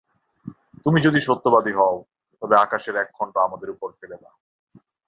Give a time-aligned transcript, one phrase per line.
[0.85, 1.95] তুমি যদি সত্যবাদী হও,
[2.41, 4.35] তবে আকাশের এক খণ্ড আমাদের উপর ফেলে দাও।